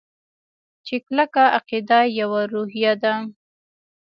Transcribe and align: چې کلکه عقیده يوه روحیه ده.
چې 0.85 0.95
کلکه 1.05 1.43
عقیده 1.57 1.99
يوه 2.19 2.41
روحیه 2.53 2.93
ده. 3.03 3.13